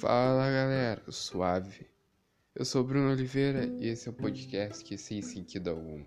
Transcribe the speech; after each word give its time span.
Fala 0.00 0.50
galera, 0.50 1.02
suave. 1.10 1.86
Eu 2.54 2.66
sou 2.66 2.84
Bruno 2.84 3.12
Oliveira 3.12 3.64
e 3.80 3.88
esse 3.88 4.06
é 4.06 4.10
o 4.10 4.14
podcast 4.14 4.84
que 4.84 4.98
sem 4.98 5.22
sentido 5.22 5.70
algum. 5.70 6.04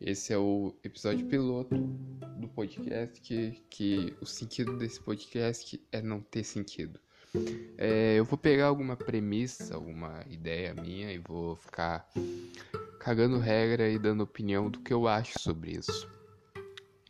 Esse 0.00 0.32
é 0.32 0.38
o 0.38 0.74
episódio 0.82 1.24
piloto 1.26 1.76
do 1.76 2.48
podcast 2.48 3.20
que, 3.20 3.62
que 3.70 4.12
o 4.20 4.26
sentido 4.26 4.76
desse 4.76 5.00
podcast 5.00 5.80
é 5.92 6.02
não 6.02 6.20
ter 6.20 6.42
sentido. 6.42 6.98
É, 7.78 8.18
eu 8.18 8.24
vou 8.24 8.36
pegar 8.36 8.66
alguma 8.66 8.96
premissa, 8.96 9.76
alguma 9.76 10.24
ideia 10.28 10.74
minha 10.74 11.12
e 11.12 11.18
vou 11.18 11.54
ficar 11.54 12.10
cagando 12.98 13.38
regra 13.38 13.88
e 13.88 14.00
dando 14.00 14.24
opinião 14.24 14.68
do 14.68 14.80
que 14.80 14.92
eu 14.92 15.06
acho 15.06 15.38
sobre 15.38 15.76
isso 15.76 16.10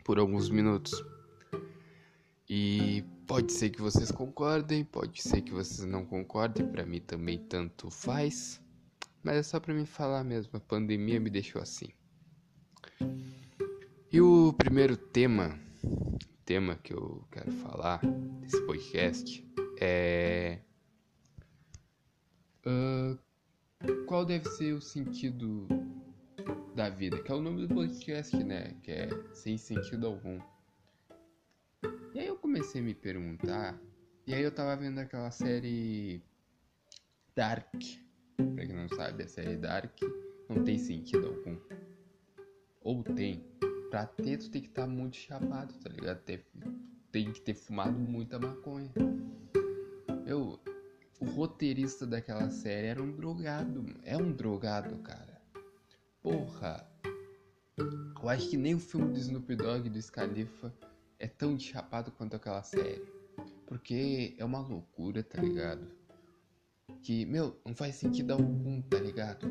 por 0.05 0.19
alguns 0.19 0.51
minutos. 0.51 0.93
E 2.47 3.03
pode 3.31 3.53
ser 3.53 3.71
que 3.71 3.81
vocês 3.81 4.11
concordem, 4.11 4.85
pode 4.85 5.23
ser 5.23 5.41
que 5.41 5.53
vocês 5.53 5.87
não 5.87 6.05
concordem, 6.05 6.67
para 6.67 6.85
mim 6.85 6.99
também 6.99 7.39
tanto 7.39 7.89
faz. 7.89 8.61
Mas 9.23 9.37
é 9.37 9.43
só 9.45 9.61
para 9.61 9.73
me 9.73 9.87
falar 9.87 10.25
mesmo, 10.25 10.57
a 10.57 10.61
pandemia 10.61 11.21
me 11.21 11.31
deixou 11.31 11.63
assim. 11.63 11.91
E 14.11 14.21
o 14.21 14.53
primeiro 14.55 14.97
tema, 14.97 15.57
tema 16.45 16.75
que 16.75 16.93
eu 16.93 17.25
quero 17.31 17.53
falar 17.53 18.01
desse 18.41 18.61
podcast 18.63 19.49
é 19.81 20.59
uh, 22.67 23.17
qual 24.07 24.25
deve 24.25 24.49
ser 24.49 24.75
o 24.75 24.81
sentido 24.81 25.69
da 26.75 26.91
vida, 26.91 27.23
que 27.23 27.31
é 27.31 27.35
o 27.37 27.41
nome 27.41 27.65
do 27.65 27.73
podcast, 27.73 28.37
né? 28.43 28.75
Que 28.83 28.91
é 28.91 29.09
sem 29.33 29.57
sentido 29.57 30.09
algum. 30.09 30.41
E 32.15 32.19
aí 32.19 32.27
eu 32.27 32.37
comecei 32.37 32.81
a 32.81 32.85
me 32.85 32.95
perguntar, 32.95 33.81
e 34.27 34.35
aí 34.35 34.43
eu 34.43 34.53
tava 34.53 34.77
vendo 34.77 34.99
aquela 34.99 35.31
série 35.31 36.23
Dark. 37.35 37.83
Pra 38.37 38.67
quem 38.67 38.77
não 38.77 38.89
sabe, 38.89 39.23
a 39.23 39.29
série 39.29 39.57
Dark 39.57 39.99
não 40.49 40.63
tem 40.65 40.79
sentido 40.79 41.29
algum. 41.29 41.57
Ou 42.83 43.03
tem. 43.03 43.45
Pra 43.91 44.07
ter, 44.07 44.39
tu 44.39 44.51
tem 44.51 44.63
que 44.63 44.69
estar 44.69 44.83
tá 44.83 44.89
muito 44.89 45.17
chapado, 45.17 45.73
tá 45.75 45.91
ligado? 45.91 46.21
Tem, 46.23 46.45
tem 47.11 47.33
que 47.33 47.41
ter 47.41 47.55
fumado 47.55 47.99
muita 47.99 48.39
maconha. 48.39 48.93
Eu, 50.27 50.61
o 51.21 51.25
roteirista 51.25 52.07
daquela 52.07 52.51
série 52.51 52.89
era 52.89 53.03
um 53.03 53.13
drogado. 53.13 53.85
É 54.03 54.17
um 54.17 54.33
drogado, 54.33 54.97
cara. 54.99 55.41
Porra. 56.23 56.87
Eu 57.77 58.29
acho 58.29 58.51
que 58.51 58.57
nem 58.57 58.75
o 58.75 58.79
filme 58.79 59.13
do 59.13 59.19
Snoop 59.19 59.57
Dogg 59.57 59.89
do 59.89 60.01
Scalifa 60.01 60.73
é 61.21 61.29
tão 61.29 61.57
chapado 61.59 62.11
quanto 62.11 62.35
aquela 62.35 62.63
série. 62.63 63.05
Porque 63.67 64.35
é 64.37 64.45
uma 64.45 64.59
loucura, 64.59 65.23
tá 65.23 65.41
ligado? 65.41 65.87
Que, 67.03 67.25
meu, 67.27 67.61
não 67.65 67.75
faz 67.75 67.95
sentido 67.95 68.33
algum, 68.33 68.83
tá 68.83 68.99
ligado? 68.99 69.47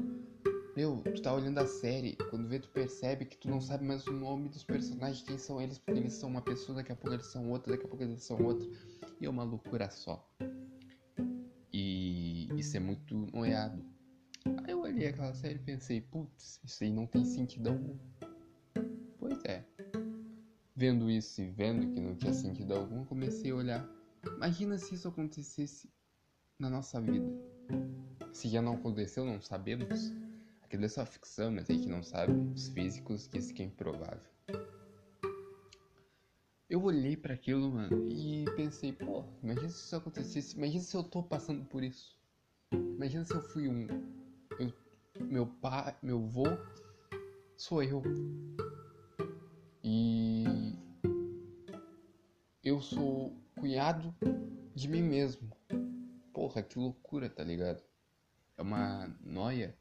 Meu, 0.75 1.01
tu 1.03 1.21
tá 1.21 1.33
olhando 1.33 1.59
a 1.59 1.67
série, 1.67 2.15
quando 2.29 2.47
vê 2.47 2.59
tu 2.59 2.69
percebe 2.69 3.25
que 3.25 3.37
tu 3.37 3.49
não 3.49 3.61
sabe 3.61 3.85
mais 3.85 4.05
o 4.07 4.11
nome 4.11 4.49
dos 4.49 4.63
personagens, 4.63 5.23
quem 5.23 5.37
são 5.37 5.61
eles, 5.61 5.77
porque 5.77 5.99
eles 5.99 6.13
são 6.13 6.29
uma 6.29 6.41
pessoa, 6.41 6.77
daqui 6.77 6.91
a 6.91 6.95
pouco 6.95 7.15
eles 7.15 7.27
são 7.27 7.49
outra, 7.49 7.71
daqui 7.71 7.85
a 7.85 7.87
pouco 7.87 8.03
eles 8.03 8.23
são 8.23 8.41
outra. 8.43 8.67
E 9.21 9.25
é 9.25 9.29
uma 9.29 9.43
loucura 9.43 9.89
só. 9.89 10.27
E 11.71 12.49
isso 12.57 12.77
é 12.77 12.79
muito 12.79 13.15
noiado. 13.15 13.83
Aí 14.63 14.71
eu 14.71 14.81
olhei 14.81 15.07
aquela 15.07 15.33
série 15.33 15.55
e 15.55 15.59
pensei, 15.59 16.01
putz, 16.01 16.59
isso 16.63 16.83
aí 16.83 16.91
não 16.91 17.05
tem 17.05 17.23
sentido 17.25 17.69
algum. 17.69 17.97
Pois 19.19 19.43
é. 19.45 19.65
Vendo 20.79 21.11
isso 21.11 21.41
e 21.41 21.45
vendo 21.45 21.93
que 21.93 21.99
não 21.99 22.15
tinha 22.15 22.31
sentido 22.31 22.73
algum, 22.73 23.03
comecei 23.03 23.51
a 23.51 23.55
olhar. 23.55 23.85
Imagina 24.37 24.77
se 24.77 24.95
isso 24.95 25.09
acontecesse 25.09 25.91
na 26.57 26.69
nossa 26.69 27.01
vida. 27.01 27.27
Se 28.31 28.47
já 28.47 28.61
não 28.61 28.75
aconteceu, 28.75 29.25
não 29.25 29.41
sabemos. 29.41 30.13
Aquilo 30.61 30.85
é 30.85 30.87
só 30.87 31.05
ficção, 31.05 31.51
mas 31.51 31.69
aí 31.69 31.79
que 31.79 31.89
não 31.89 32.01
sabe, 32.01 32.31
os 32.31 32.69
físicos 32.69 33.27
dizem 33.27 33.55
que 33.55 33.61
é 33.61 33.65
improvável. 33.65 34.23
Eu 36.69 36.81
olhei 36.81 37.17
para 37.17 37.33
aquilo, 37.33 37.73
mano, 37.73 38.07
e 38.09 38.45
pensei, 38.55 38.93
pô, 38.93 39.25
imagina 39.43 39.67
se 39.67 39.83
isso 39.83 39.95
acontecesse, 39.97 40.55
imagina 40.55 40.81
se 40.81 40.95
eu 40.95 41.03
tô 41.03 41.21
passando 41.21 41.65
por 41.65 41.83
isso. 41.83 42.17
Imagina 42.71 43.25
se 43.25 43.33
eu 43.33 43.41
fui 43.41 43.67
um. 43.67 43.85
Eu, 44.57 44.73
meu 45.25 45.45
pai, 45.45 45.93
meu 46.01 46.25
vô, 46.25 46.45
sou 47.57 47.83
eu. 47.83 48.01
Eu 52.79 52.81
sou 52.81 53.33
cunhado 53.59 54.15
de 54.73 54.87
mim 54.87 55.01
mesmo. 55.01 55.51
Porra, 56.33 56.63
que 56.63 56.79
loucura, 56.79 57.29
tá 57.29 57.43
ligado? 57.43 57.83
É 58.57 58.61
uma 58.61 59.13
noia 59.21 59.75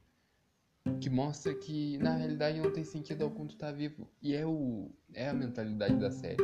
que 1.00 1.08
mostra 1.08 1.54
que 1.54 1.96
na 1.98 2.16
realidade 2.16 2.58
não 2.58 2.72
tem 2.72 2.82
sentido 2.82 3.22
algum 3.22 3.46
tu 3.46 3.56
tá 3.56 3.70
vivo. 3.70 4.10
E 4.20 4.34
é 4.34 4.44
o 4.44 4.90
é 5.14 5.28
a 5.28 5.32
mentalidade 5.32 5.94
da 5.94 6.10
série. 6.10 6.42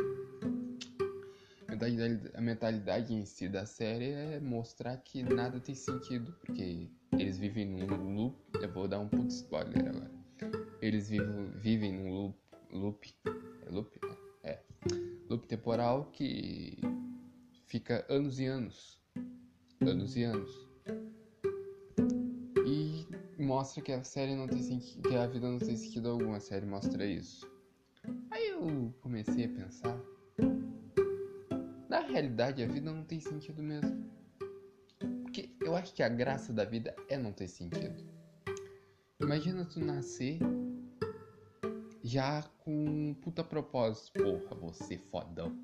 A 1.67 1.71
mentalidade, 1.71 2.31
a 2.33 2.41
mentalidade 2.41 3.13
em 3.13 3.25
si 3.25 3.49
da 3.49 3.65
série 3.65 4.11
é 4.11 4.39
mostrar 4.39 4.95
que 4.95 5.23
nada 5.23 5.59
tem 5.59 5.75
sentido, 5.75 6.31
porque 6.39 6.89
eles 7.11 7.37
vivem 7.37 7.65
num 7.65 8.15
loop. 8.15 8.37
Eu 8.61 8.71
vou 8.71 8.87
dar 8.87 8.99
um 8.99 9.09
puto 9.09 9.27
spoiler 9.27 9.89
agora. 9.89 10.11
Eles 10.81 11.09
vivem, 11.09 11.51
vivem 11.57 11.91
num 11.91 12.13
loop, 12.13 12.37
loop. 12.71 13.15
Loop? 13.25 13.34
Temporal 15.37 16.05
que 16.11 16.77
fica 17.67 18.05
anos 18.09 18.39
e 18.39 18.45
anos. 18.45 19.01
Anos 19.81 20.15
e 20.15 20.23
anos. 20.23 20.67
E 22.65 23.05
mostra 23.43 23.81
que 23.83 23.91
a 23.91 24.03
série 24.03 24.35
não 24.35 24.47
tem 24.47 24.61
sentido. 24.61 25.09
Que 25.09 25.15
a 25.15 25.27
vida 25.27 25.49
não 25.49 25.59
tem 25.59 25.75
sentido 25.75 26.09
algum. 26.09 26.33
A 26.33 26.39
série 26.39 26.65
mostra 26.65 27.05
isso. 27.05 27.49
Aí 28.31 28.49
eu 28.49 28.93
comecei 29.01 29.45
a 29.45 29.49
pensar. 29.49 29.99
Na 31.89 31.99
realidade, 31.99 32.63
a 32.63 32.67
vida 32.67 32.91
não 32.91 33.03
tem 33.03 33.19
sentido 33.19 33.61
mesmo. 33.61 34.09
Porque 35.23 35.49
eu 35.61 35.75
acho 35.75 35.93
que 35.93 36.03
a 36.03 36.09
graça 36.09 36.53
da 36.53 36.65
vida 36.65 36.95
é 37.09 37.17
não 37.17 37.31
ter 37.31 37.47
sentido. 37.47 38.03
Imagina 39.19 39.65
tu 39.65 39.79
nascer 39.79 40.39
já 42.05 42.43
com 42.59 43.15
puta 43.15 43.43
propósito. 43.43 44.13
Porra, 44.13 44.55
você 44.55 44.95
fodão. 44.97 45.57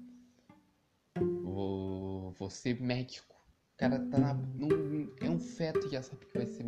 Vou, 1.44 2.31
você 2.31 2.74
médico. 2.74 3.35
O 3.75 3.78
cara 3.78 4.00
tá 4.09 4.18
na, 4.18 4.34
num, 4.34 5.12
é 5.22 5.29
um 5.29 5.40
feto 5.40 5.90
já 5.90 6.02
sabe 6.02 6.25
que 6.25 6.38
vai 6.38 6.47
ser. 6.47 6.66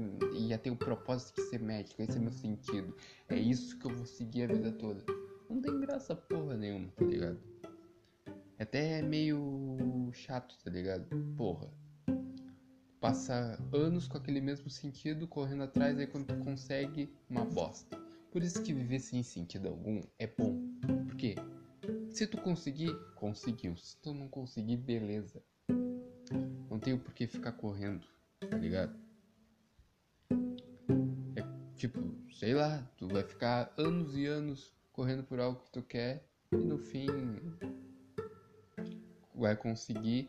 Já 0.47 0.57
tem 0.59 0.71
o 0.71 0.77
propósito 0.77 1.35
de 1.35 1.49
ser 1.49 1.59
médico. 1.59 2.01
Esse 2.01 2.17
é 2.17 2.21
meu 2.21 2.31
sentido. 2.31 2.95
É 3.27 3.35
isso 3.35 3.77
que 3.79 3.85
eu 3.85 3.95
vou 3.95 4.05
seguir 4.05 4.43
a 4.43 4.53
vida 4.53 4.71
toda. 4.73 5.03
Não 5.49 5.59
tem 5.59 5.79
graça 5.79 6.15
porra 6.15 6.55
nenhuma, 6.55 6.91
tá 6.95 7.05
ligado? 7.05 7.39
É 8.59 8.63
até 8.63 9.01
meio 9.01 10.09
chato, 10.13 10.55
tá 10.63 10.69
ligado? 10.69 11.07
Porra. 11.35 11.71
Passa 12.99 13.59
anos 13.73 14.07
com 14.07 14.17
aquele 14.17 14.39
mesmo 14.39 14.69
sentido, 14.69 15.27
correndo 15.27 15.63
atrás, 15.63 15.99
aí 15.99 16.07
quando 16.07 16.27
tu 16.27 16.37
consegue, 16.37 17.13
uma 17.29 17.43
bosta. 17.43 18.02
Por 18.33 18.41
isso 18.41 18.63
que 18.63 18.73
viver 18.73 18.99
sem 18.99 19.21
sentido 19.21 19.67
algum 19.67 20.01
é 20.17 20.25
bom. 20.25 20.59
Por 21.05 21.15
quê? 21.15 21.35
Se 22.09 22.25
tu 22.25 22.41
conseguir, 22.41 22.91
conseguiu. 23.13 23.77
Se 23.77 23.95
tu 23.97 24.11
não 24.11 24.27
conseguir, 24.27 24.77
beleza. 24.77 25.39
Não 26.67 26.79
tem 26.79 26.97
por 26.97 27.13
que 27.13 27.27
ficar 27.27 27.51
correndo, 27.51 28.07
tá 28.39 28.57
ligado? 28.57 28.99
É 31.35 31.75
tipo, 31.75 31.99
sei 32.33 32.55
lá, 32.55 32.81
tu 32.97 33.07
vai 33.07 33.21
ficar 33.21 33.71
anos 33.77 34.17
e 34.17 34.25
anos 34.25 34.73
correndo 34.91 35.23
por 35.23 35.39
algo 35.39 35.59
que 35.59 35.71
tu 35.71 35.83
quer 35.83 36.25
e 36.51 36.57
no 36.57 36.79
fim 36.79 37.05
vai 39.35 39.55
conseguir 39.55 40.27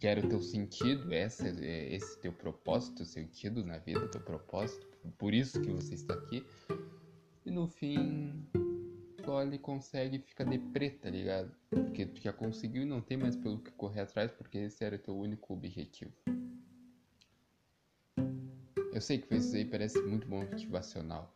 que 0.00 0.08
o 0.08 0.28
teu 0.28 0.42
sentido, 0.42 1.14
esse, 1.14 1.46
esse 1.64 2.18
teu 2.18 2.32
propósito, 2.32 2.96
teu 2.96 3.06
sentido 3.06 3.64
na 3.64 3.78
vida, 3.78 4.08
teu 4.08 4.20
propósito, 4.20 4.84
por 5.16 5.32
isso 5.32 5.60
que 5.60 5.70
você 5.70 5.94
está 5.94 6.14
aqui. 6.14 6.44
No 7.52 7.68
fim, 7.68 8.48
só 9.22 9.42
ele 9.42 9.58
consegue 9.58 10.16
e 10.16 10.20
fica 10.20 10.42
deprê, 10.42 10.88
tá 10.88 11.10
ligado? 11.10 11.54
Porque 11.68 12.06
tu 12.06 12.18
já 12.18 12.32
conseguiu 12.32 12.80
e 12.80 12.86
não 12.86 13.02
tem 13.02 13.18
mais 13.18 13.36
pelo 13.36 13.58
que 13.58 13.70
correr 13.72 14.00
atrás, 14.00 14.32
porque 14.32 14.56
esse 14.56 14.82
era 14.82 14.98
teu 14.98 15.14
único 15.14 15.52
objetivo. 15.52 16.10
Eu 18.90 19.02
sei 19.02 19.18
que 19.18 19.34
isso 19.34 19.54
aí 19.54 19.66
parece 19.66 20.00
muito 20.00 20.26
motivacional. 20.26 21.30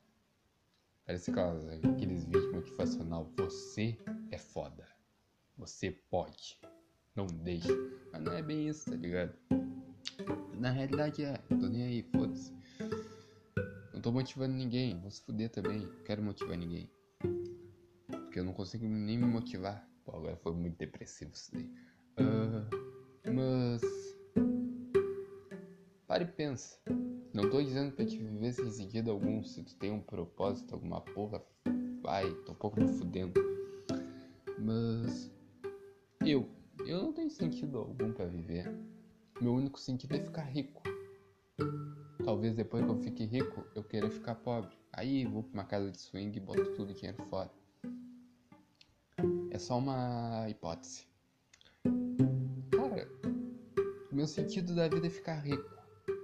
Parece 1.04 1.30
aquelas, 1.30 1.68
aqueles 1.84 2.24
vídeos 2.24 2.50
motivacional. 2.50 3.30
Você 3.36 3.98
é 4.30 4.38
foda. 4.38 4.88
Você 5.58 5.90
pode. 5.90 6.58
Não 7.14 7.26
deixe. 7.26 7.68
Mas 8.10 8.22
não 8.22 8.32
é 8.32 8.42
bem 8.42 8.68
isso, 8.68 8.90
tá 8.90 8.96
ligado? 8.96 9.34
Na 10.58 10.70
realidade 10.70 11.22
é. 11.22 11.36
Tô 11.36 11.68
nem 11.68 11.82
aí, 11.82 12.02
foda-se. 12.04 12.54
Tô 14.06 14.12
motivando 14.12 14.54
ninguém. 14.54 15.00
Vou 15.00 15.10
se 15.10 15.20
fuder 15.22 15.50
também. 15.50 15.80
Não 15.80 16.04
quero 16.04 16.22
motivar 16.22 16.56
ninguém. 16.56 16.88
Porque 18.06 18.38
eu 18.38 18.44
não 18.44 18.52
consigo 18.52 18.86
nem 18.86 19.18
me 19.18 19.26
motivar. 19.26 19.84
Pô, 20.04 20.14
agora 20.14 20.36
foi 20.36 20.52
muito 20.52 20.78
depressivo 20.78 21.32
isso 21.34 21.50
daí. 21.52 21.68
Uh, 22.16 23.32
mas. 23.34 23.82
Para 26.06 26.22
e 26.22 26.26
pensa. 26.26 26.80
Não 27.34 27.50
tô 27.50 27.60
dizendo 27.60 27.96
pra 27.96 28.06
te 28.06 28.16
viver 28.16 28.52
sem 28.52 28.70
sentido 28.70 29.10
algum. 29.10 29.42
Se 29.42 29.64
tu 29.64 29.74
tem 29.74 29.90
um 29.90 30.00
propósito, 30.00 30.72
alguma 30.72 31.00
porra, 31.00 31.44
vai, 32.00 32.32
tô 32.44 32.52
um 32.52 32.54
pouco 32.54 32.80
me 32.80 32.86
fudendo. 32.86 33.40
Mas 34.56 35.32
eu, 36.24 36.48
eu 36.86 37.02
não 37.02 37.12
tenho 37.12 37.28
sentido 37.28 37.78
algum 37.78 38.12
para 38.12 38.26
viver. 38.26 38.72
Meu 39.40 39.52
único 39.52 39.80
sentido 39.80 40.14
é 40.14 40.20
ficar 40.20 40.44
rico. 40.44 40.75
Talvez 42.36 42.54
depois 42.54 42.84
que 42.84 42.90
eu 42.90 42.98
fique 42.98 43.24
rico, 43.24 43.64
eu 43.74 43.82
queira 43.82 44.10
ficar 44.10 44.34
pobre. 44.34 44.76
Aí 44.92 45.24
vou 45.24 45.42
pra 45.42 45.54
uma 45.54 45.64
casa 45.64 45.90
de 45.90 45.98
swing 45.98 46.36
e 46.36 46.38
boto 46.38 46.74
tudo 46.74 46.92
dinheiro 46.92 47.16
fora. 47.30 47.50
É 49.50 49.58
só 49.58 49.78
uma 49.78 50.46
hipótese. 50.46 51.06
Cara, 52.70 53.08
meu 54.12 54.26
sentido 54.26 54.74
da 54.74 54.86
vida 54.86 55.06
é 55.06 55.08
ficar 55.08 55.36
rico. 55.36 55.64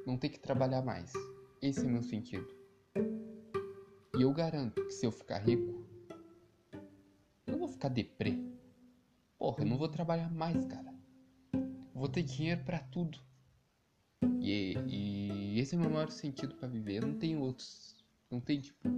Não 0.06 0.18
ter 0.18 0.28
que 0.28 0.38
trabalhar 0.38 0.82
mais. 0.82 1.10
Esse 1.62 1.80
é 1.80 1.88
meu 1.88 2.02
sentido. 2.02 2.46
E 4.14 4.20
eu 4.20 4.34
garanto 4.34 4.84
que 4.84 4.92
se 4.92 5.06
eu 5.06 5.10
ficar 5.10 5.38
rico, 5.38 5.82
eu 7.46 7.52
não 7.52 7.58
vou 7.60 7.68
ficar 7.68 7.88
deprê. 7.88 8.38
Porra, 9.38 9.64
eu 9.64 9.66
não 9.66 9.78
vou 9.78 9.88
trabalhar 9.88 10.30
mais, 10.30 10.62
cara. 10.66 10.92
Vou 11.94 12.06
ter 12.06 12.22
dinheiro 12.22 12.62
para 12.64 12.80
tudo. 12.80 13.18
E, 14.42 14.76
e, 14.88 15.31
esse 15.58 15.74
é 15.74 15.78
o 15.78 15.80
meu 15.80 15.90
maior 15.90 16.10
sentido 16.10 16.54
para 16.54 16.68
viver. 16.68 17.02
Eu 17.02 17.08
não 17.08 17.18
tenho 17.18 17.40
outros. 17.40 17.94
Não 18.30 18.40
tem 18.40 18.60
tipo. 18.60 18.88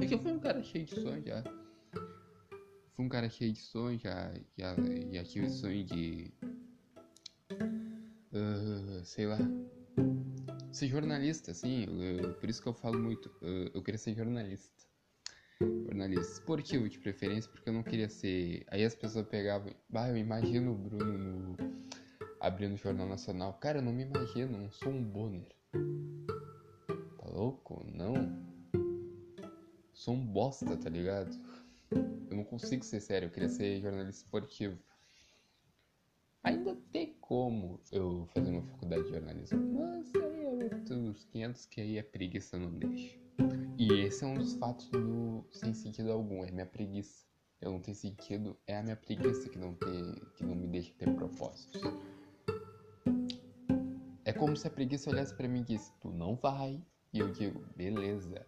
É 0.00 0.06
que 0.06 0.14
eu 0.14 0.18
fui 0.18 0.32
um 0.32 0.38
cara 0.38 0.62
cheio 0.62 0.84
de 0.84 1.00
sonhos 1.00 1.24
já. 1.24 1.42
Fui 2.94 3.04
um 3.04 3.08
cara 3.08 3.28
cheio 3.28 3.52
de 3.52 3.60
sonhos, 3.60 4.02
já, 4.02 4.32
já, 4.56 4.76
já 5.10 5.24
tive 5.24 5.50
sonho 5.50 5.84
de. 5.84 6.32
Uh, 8.32 9.04
sei 9.04 9.26
lá. 9.26 9.38
Ser 10.72 10.88
jornalista, 10.88 11.50
assim. 11.50 11.86
Uh, 11.86 12.34
por 12.34 12.48
isso 12.48 12.62
que 12.62 12.68
eu 12.68 12.74
falo 12.74 12.98
muito. 12.98 13.26
Uh, 13.42 13.70
eu 13.74 13.82
queria 13.82 13.98
ser 13.98 14.14
jornalista 14.14 14.74
jornalista 15.94 16.32
esportivo 16.32 16.88
de 16.88 16.98
preferência, 16.98 17.50
porque 17.50 17.68
eu 17.68 17.72
não 17.72 17.82
queria 17.82 18.08
ser. 18.08 18.64
Aí 18.68 18.84
as 18.84 18.94
pessoas 18.94 19.26
pegavam. 19.26 19.72
Bah, 19.88 20.08
eu 20.08 20.16
imagino 20.16 20.72
o 20.72 20.74
Bruno 20.74 21.18
no... 21.18 21.56
abrindo 22.40 22.74
o 22.74 22.76
Jornal 22.76 23.08
Nacional. 23.08 23.54
Cara, 23.54 23.78
eu 23.78 23.82
não 23.82 23.92
me 23.92 24.02
imagino, 24.02 24.58
não 24.58 24.70
sou 24.70 24.92
um 24.92 25.02
Bonner. 25.02 25.48
Não. 28.04 28.14
Sou 29.94 30.12
um 30.12 30.26
bosta, 30.26 30.76
tá 30.76 30.90
ligado? 30.90 31.34
Eu 31.90 32.36
não 32.36 32.44
consigo 32.44 32.84
ser 32.84 33.00
sério, 33.00 33.26
eu 33.26 33.30
queria 33.30 33.48
ser 33.48 33.80
jornalista 33.80 34.24
esportivo. 34.24 34.78
Ainda 36.42 36.76
tem 36.92 37.14
como 37.22 37.80
eu 37.90 38.26
fazer 38.34 38.50
uma 38.50 38.62
faculdade 38.62 39.04
de 39.04 39.08
jornalismo, 39.08 39.58
mas 39.72 40.12
aí 40.16 40.44
é 40.44 40.48
outros 40.50 41.24
500 41.24 41.64
que 41.64 41.80
aí 41.80 41.98
a 41.98 42.04
preguiça 42.04 42.58
não 42.58 42.70
deixa. 42.70 43.18
E 43.78 43.90
esse 44.00 44.22
é 44.22 44.26
um 44.26 44.34
dos 44.34 44.52
fatos 44.56 44.86
do 44.90 45.42
sem 45.50 45.72
sentido 45.72 46.12
algum, 46.12 46.44
é 46.44 46.50
minha 46.50 46.66
preguiça. 46.66 47.24
Eu 47.58 47.72
não 47.72 47.80
tenho 47.80 47.96
sentido, 47.96 48.54
é 48.66 48.76
a 48.76 48.82
minha 48.82 48.96
preguiça 48.96 49.48
que 49.48 49.58
não, 49.58 49.74
tem, 49.74 50.14
que 50.36 50.44
não 50.44 50.54
me 50.54 50.66
deixa 50.66 50.92
ter 50.98 51.10
propósitos. 51.14 51.80
É 54.26 54.32
como 54.34 54.54
se 54.54 54.66
a 54.66 54.70
preguiça 54.70 55.08
olhasse 55.08 55.34
para 55.34 55.48
mim 55.48 55.60
e 55.60 55.64
disse, 55.64 55.90
tu 56.00 56.10
não 56.10 56.36
vai. 56.36 56.82
E 57.14 57.20
eu 57.20 57.30
digo, 57.30 57.64
beleza. 57.76 58.44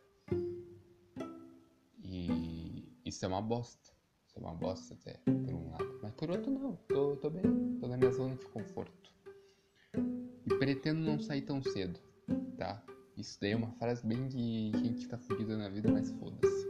E 2.02 2.84
isso 3.04 3.24
é 3.24 3.28
uma 3.28 3.40
bosta. 3.40 3.92
Isso 4.26 4.36
é 4.36 4.40
uma 4.40 4.54
bosta 4.54 4.94
até, 4.94 5.20
por 5.24 5.54
um 5.54 5.70
lado. 5.70 6.00
Mas 6.02 6.12
por 6.14 6.28
outro 6.32 6.50
não, 6.50 6.74
tô, 6.88 7.14
tô 7.14 7.30
bem, 7.30 7.44
tô 7.78 7.86
na 7.86 7.96
minha 7.96 8.10
zona 8.10 8.34
de 8.34 8.44
conforto. 8.46 9.14
E 9.94 10.58
pretendo 10.58 10.98
não 10.98 11.20
sair 11.20 11.42
tão 11.42 11.62
cedo, 11.62 12.00
tá? 12.58 12.82
Isso 13.16 13.38
daí 13.40 13.52
é 13.52 13.56
uma 13.56 13.70
frase 13.70 14.04
bem 14.04 14.26
de 14.26 14.72
gente 14.76 15.02
que 15.02 15.08
tá 15.10 15.16
fudida 15.16 15.56
na 15.56 15.68
vida, 15.68 15.92
mas 15.92 16.10
foda-se. 16.10 16.66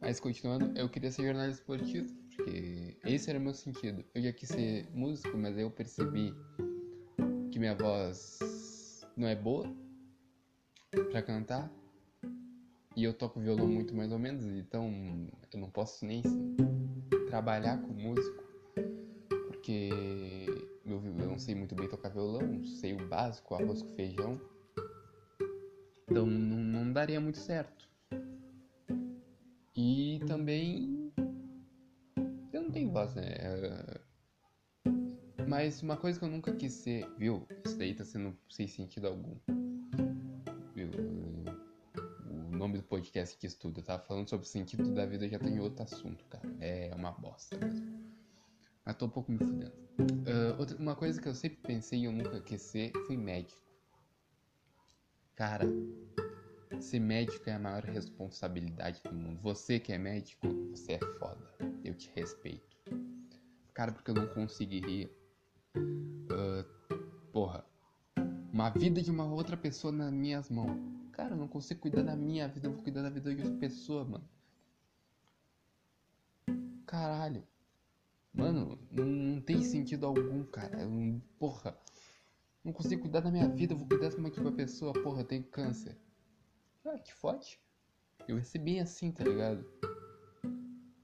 Mas 0.00 0.20
continuando, 0.20 0.78
eu 0.78 0.88
queria 0.88 1.10
ser 1.10 1.24
jornalista 1.24 1.60
esportivo, 1.60 2.06
porque 2.36 2.96
esse 3.04 3.28
era 3.28 3.38
o 3.40 3.42
meu 3.42 3.52
sentido. 3.52 4.04
Eu 4.14 4.22
já 4.22 4.32
quis 4.32 4.48
ser 4.48 4.88
músico, 4.94 5.36
mas 5.36 5.56
aí 5.56 5.64
eu 5.64 5.72
percebi 5.72 6.32
que 7.50 7.58
minha 7.58 7.74
voz 7.74 8.38
não 9.16 9.26
é 9.26 9.34
boa 9.34 9.68
para 10.90 11.22
cantar. 11.22 11.70
E 12.96 13.04
eu 13.04 13.14
toco 13.14 13.38
violão 13.38 13.68
muito 13.68 13.94
mais 13.94 14.10
ou 14.10 14.18
menos, 14.18 14.44
então 14.44 14.90
eu 15.52 15.60
não 15.60 15.70
posso 15.70 16.04
nem 16.04 16.22
trabalhar 17.28 17.80
com 17.82 17.92
músico, 17.92 18.42
porque 19.46 19.90
eu 20.84 21.00
não 21.00 21.38
sei 21.38 21.54
muito 21.54 21.74
bem 21.76 21.88
tocar 21.88 22.08
violão, 22.08 22.64
sei 22.64 22.94
o 22.94 23.08
básico, 23.08 23.54
arroz 23.54 23.82
com 23.82 23.94
feijão. 23.94 24.40
Então 26.10 26.26
não, 26.26 26.58
não 26.58 26.92
daria 26.92 27.20
muito 27.20 27.38
certo. 27.38 27.88
E 29.76 30.18
também 30.26 31.12
eu 32.52 32.62
não 32.62 32.70
tenho 32.70 32.90
voz, 32.90 33.14
né? 33.14 33.24
Mas 35.46 35.82
uma 35.82 35.96
coisa 35.96 36.18
que 36.18 36.24
eu 36.24 36.30
nunca 36.30 36.52
quis 36.52 36.72
ser, 36.72 37.08
viu? 37.16 37.46
Isso 37.64 37.78
daí 37.78 37.94
tá 37.94 38.04
sendo 38.04 38.36
sem 38.50 38.66
sentido 38.66 39.06
algum. 39.06 39.36
Viu? 40.86 40.90
O 42.30 42.56
nome 42.56 42.78
do 42.78 42.84
podcast 42.84 43.36
que 43.36 43.46
estuda, 43.46 43.82
tava 43.82 44.02
falando 44.02 44.28
sobre 44.28 44.46
o 44.46 44.48
sentido 44.48 44.94
da 44.94 45.04
vida, 45.06 45.28
já 45.28 45.38
tem 45.38 45.58
outro 45.58 45.82
assunto, 45.82 46.24
cara. 46.26 46.48
É 46.60 46.94
uma 46.94 47.10
bosta 47.12 47.56
mesmo. 47.58 48.08
Mas 48.84 48.96
tô 48.96 49.06
um 49.06 49.10
pouco 49.10 49.32
me 49.32 49.38
fudendo. 49.38 49.72
Uh, 49.98 50.58
outra, 50.58 50.76
uma 50.76 50.94
coisa 50.94 51.20
que 51.20 51.28
eu 51.28 51.34
sempre 51.34 51.58
pensei 51.62 52.00
e 52.00 52.04
eu 52.04 52.12
nunca 52.12 52.40
quis 52.40 52.62
ser 52.62 52.92
foi 53.06 53.16
médico. 53.16 53.60
Cara, 55.34 55.66
ser 56.80 57.00
médico 57.00 57.50
é 57.50 57.54
a 57.54 57.58
maior 57.58 57.84
responsabilidade 57.84 59.02
do 59.02 59.12
mundo. 59.12 59.40
Você 59.40 59.80
que 59.80 59.92
é 59.92 59.98
médico, 59.98 60.48
você 60.70 60.92
é 60.92 60.98
foda. 61.18 61.44
Eu 61.84 61.94
te 61.94 62.10
respeito. 62.14 62.76
Cara, 63.74 63.92
porque 63.92 64.10
eu 64.10 64.14
não 64.14 64.26
conseguiria. 64.28 65.10
Uma 68.58 68.70
vida 68.70 69.00
de 69.00 69.08
uma 69.08 69.24
outra 69.24 69.56
pessoa 69.56 69.92
nas 69.92 70.12
minhas 70.12 70.50
mãos. 70.50 70.76
Cara, 71.12 71.34
eu 71.34 71.36
não 71.36 71.46
consigo 71.46 71.80
cuidar 71.80 72.02
da 72.02 72.16
minha 72.16 72.48
vida, 72.48 72.66
eu 72.66 72.72
vou 72.72 72.82
cuidar 72.82 73.02
da 73.02 73.08
vida 73.08 73.32
de 73.32 73.40
outra 73.40 73.56
pessoa, 73.56 74.04
mano. 74.04 74.28
Caralho. 76.84 77.46
Mano, 78.34 78.76
não, 78.90 79.06
não 79.06 79.40
tem 79.40 79.62
sentido 79.62 80.06
algum, 80.06 80.42
cara. 80.42 80.76
Eu, 80.82 81.22
porra, 81.38 81.78
não 82.64 82.72
consigo 82.72 83.02
cuidar 83.02 83.20
da 83.20 83.30
minha 83.30 83.48
vida, 83.48 83.74
eu 83.74 83.78
vou 83.78 83.86
cuidar 83.86 84.08
de 84.08 84.16
uma, 84.16 84.28
uma 84.28 84.52
pessoa, 84.52 84.92
porra, 84.92 85.22
tenho 85.22 85.44
câncer. 85.44 85.96
Ah, 86.84 86.98
que 86.98 87.14
forte. 87.14 87.60
Eu 88.26 88.38
recebi 88.38 88.80
assim, 88.80 89.12
tá 89.12 89.22
ligado? 89.22 89.64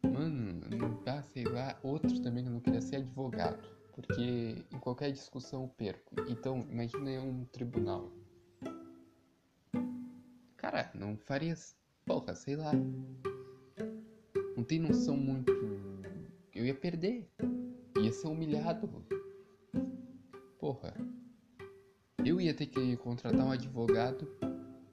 Mano, 0.02 0.61
não 0.76 1.04
dá, 1.04 1.23
sei 1.23 1.44
lá, 1.44 1.78
outro 1.84 2.20
também 2.20 2.42
que 2.42 2.50
não 2.50 2.58
queria 2.58 2.80
ser 2.80 2.96
advogado. 2.96 3.62
Porque 3.94 4.64
em 4.72 4.78
qualquer 4.80 5.12
discussão 5.12 5.62
eu 5.62 5.68
perco. 5.68 6.14
Então, 6.28 6.66
imagina 6.70 7.20
um 7.20 7.44
tribunal. 7.46 8.10
Cara, 10.56 10.90
não 10.94 11.16
faria. 11.16 11.54
Porra, 12.04 12.34
sei 12.34 12.56
lá. 12.56 12.72
Não 14.56 14.64
tem 14.64 14.78
noção 14.78 15.16
muito 15.16 15.52
eu 16.54 16.64
ia 16.64 16.74
perder. 16.74 17.28
Ia 18.00 18.12
ser 18.12 18.28
humilhado. 18.28 18.88
Porra. 20.58 20.94
Eu 22.24 22.40
ia 22.40 22.54
ter 22.54 22.66
que 22.66 22.96
contratar 22.98 23.44
um 23.44 23.50
advogado 23.50 24.26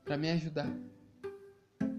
para 0.04 0.18
me 0.18 0.30
ajudar. 0.32 0.70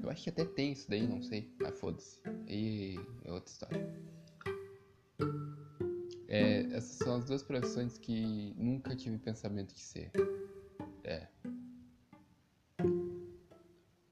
Eu 0.02 0.10
acho 0.10 0.24
que 0.24 0.30
até 0.30 0.44
tem 0.44 0.72
isso 0.72 0.90
daí, 0.90 1.06
não 1.06 1.22
sei. 1.22 1.50
Mas 1.60 1.78
foda-se. 1.78 2.20
E 2.48 2.96
é 3.24 3.32
outra 3.32 3.50
história. 3.50 4.11
Essas 6.82 6.98
são 6.98 7.14
as 7.14 7.24
duas 7.24 7.44
profissões 7.44 7.96
que 7.96 8.52
nunca 8.56 8.96
tive 8.96 9.16
pensamento 9.16 9.72
de 9.72 9.80
ser. 9.80 10.10
É. 11.04 11.28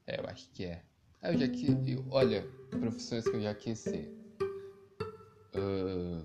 É, 0.06 0.20
eu 0.20 0.26
acho 0.28 0.48
que 0.50 0.66
é. 0.66 0.84
Ah, 1.20 1.32
eu 1.32 1.38
já. 1.40 1.46
Olha, 2.10 2.46
profissões 2.70 3.24
que 3.24 3.34
eu 3.34 3.40
já 3.40 3.52
quis 3.56 3.76
ser. 3.80 4.16
Uh, 5.52 6.24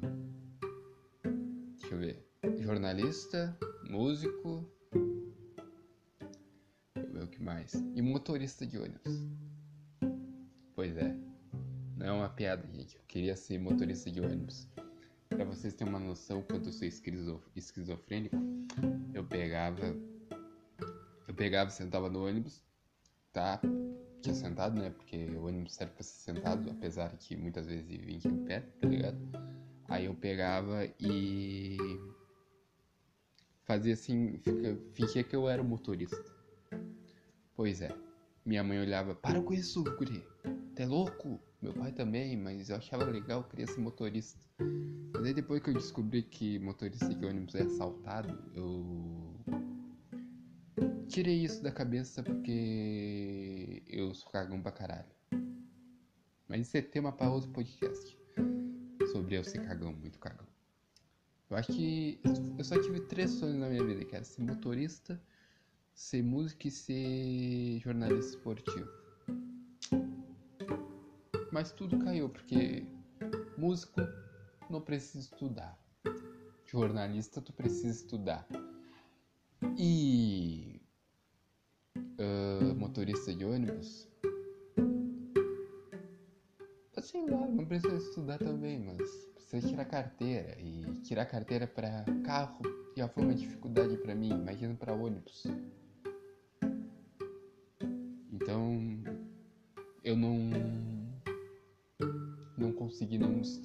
deixa 1.80 1.96
eu 1.96 1.98
ver. 1.98 2.24
Jornalista, 2.60 3.58
músico. 3.90 4.70
Deixa 6.94 7.10
eu 7.10 7.12
ver 7.12 7.24
o 7.24 7.28
que 7.28 7.42
mais. 7.42 7.74
E 7.74 8.04
motorista 8.04 8.68
de 8.68 8.78
ônibus. 8.78 9.26
Pois 10.76 10.96
é. 10.96 11.18
Não 11.98 12.06
é 12.06 12.12
uma 12.12 12.30
piada, 12.30 12.68
gente. 12.72 12.98
Eu 12.98 13.04
queria 13.08 13.36
ser 13.36 13.58
motorista 13.58 14.12
de 14.12 14.22
ônibus. 14.22 14.68
Pra 15.36 15.46
vocês 15.46 15.74
terem 15.74 15.94
uma 15.94 16.00
noção, 16.00 16.42
quando 16.42 16.68
eu 16.68 16.74
sou 16.74 16.88
esquizofrênico, 17.56 18.38
eu 19.14 19.24
pegava. 19.24 19.96
Eu 21.28 21.34
pegava, 21.34 21.70
sentava 21.70 22.10
no 22.10 22.26
ônibus, 22.26 22.64
tá? 23.34 23.60
tinha 24.26 24.36
sentado, 24.36 24.80
né? 24.80 24.90
Porque 24.90 25.26
o 25.32 25.46
ônibus 25.46 25.76
serve 25.76 25.94
pra 25.94 26.04
ser 26.04 26.34
sentado, 26.34 26.70
apesar 26.72 27.16
que 27.18 27.36
muitas 27.36 27.68
vezes 27.68 27.86
aqui 27.86 28.28
em 28.28 28.46
pé, 28.46 28.62
tá 28.82 28.88
ligado? 28.88 29.18
Aí 29.88 30.06
eu 30.06 30.16
pegava 30.16 30.86
e 31.00 31.78
fazia 33.64 33.94
assim, 33.94 34.38
fica, 34.40 34.78
fingia 34.94 35.24
que 35.24 35.36
eu 35.36 35.48
era 35.48 35.62
o 35.62 35.66
motorista. 35.66 36.24
Pois 37.56 37.82
é, 37.82 37.96
minha 38.44 38.64
mãe 38.64 38.80
olhava, 38.80 39.14
para 39.14 39.42
com 39.42 39.54
isso, 39.54 39.84
guri, 39.84 40.26
é 40.76 40.86
louco? 40.86 41.40
Meu 41.66 41.74
pai 41.74 41.92
também, 41.92 42.38
mas 42.38 42.70
eu 42.70 42.76
achava 42.76 43.06
legal, 43.06 43.40
eu 43.40 43.44
queria 43.46 43.66
ser 43.66 43.80
motorista. 43.80 44.40
Mas 45.12 45.26
aí 45.26 45.34
depois 45.34 45.64
que 45.64 45.72
eu 45.72 45.74
descobri 45.74 46.22
que 46.22 46.60
motorista 46.60 47.12
de 47.12 47.26
ônibus 47.26 47.56
é 47.56 47.64
assaltado, 47.64 48.38
eu 48.54 49.34
tirei 51.08 51.44
isso 51.44 51.64
da 51.64 51.72
cabeça 51.72 52.22
porque 52.22 53.82
eu 53.88 54.14
sou 54.14 54.32
cagão 54.32 54.62
pra 54.62 54.72
caralho. 54.72 55.10
Mas 56.48 56.68
isso 56.68 56.78
é 56.78 56.84
tema 56.84 57.12
para 57.12 57.32
outro 57.32 57.50
podcast. 57.50 58.16
Sobre 59.12 59.36
eu 59.36 59.44
ser 59.44 59.66
cagão, 59.66 59.92
muito 59.92 60.20
cagão. 60.20 60.46
Eu 61.50 61.58
acho 61.58 61.74
que 61.74 62.20
eu 62.60 62.64
só 62.64 62.80
tive 62.80 63.00
três 63.08 63.32
sonhos 63.32 63.58
na 63.58 63.70
minha 63.70 63.84
vida, 63.84 64.06
que 64.06 64.16
era 64.16 64.24
ser 64.24 64.44
motorista, 64.44 65.20
ser 65.96 66.22
músico 66.22 66.68
e 66.68 66.72
ser 66.72 67.80
jornalista 67.80 68.36
esportivo. 68.36 69.05
Mas 71.56 71.72
tudo 71.72 71.98
caiu, 72.00 72.28
porque 72.28 72.86
músico 73.58 74.02
não 74.70 74.82
precisa 74.82 75.20
estudar. 75.20 75.80
Jornalista 76.66 77.40
tu 77.40 77.54
precisa 77.54 77.88
estudar. 78.04 78.46
E 79.78 80.82
uh, 82.20 82.76
motorista 82.76 83.34
de 83.34 83.46
ônibus 83.46 84.06
sei 87.02 87.26
lá, 87.30 87.48
não 87.48 87.66
precisa 87.66 87.96
estudar 87.96 88.38
também, 88.40 88.80
mas 88.80 88.98
precisa 89.36 89.70
tirar 89.70 89.86
carteira. 89.86 90.58
E 90.60 90.82
tirar 91.04 91.26
carteira 91.26 91.66
para 91.68 92.04
carro 92.26 92.62
já 92.98 93.08
foi 93.08 93.24
uma 93.24 93.34
dificuldade 93.34 93.96
para 93.98 94.14
mim, 94.14 94.32
imagina 94.32 94.74
para 94.74 94.94
ônibus. 94.94 95.46
Então, 98.34 98.95